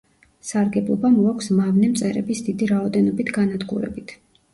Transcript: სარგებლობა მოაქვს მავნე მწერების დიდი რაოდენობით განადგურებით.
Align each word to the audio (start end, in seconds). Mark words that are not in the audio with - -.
სარგებლობა 0.51 1.11
მოაქვს 1.17 1.49
მავნე 1.57 1.89
მწერების 1.91 2.41
დიდი 2.47 2.71
რაოდენობით 2.73 3.31
განადგურებით. 3.37 4.15